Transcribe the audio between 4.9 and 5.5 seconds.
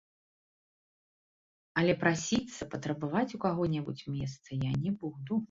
буду.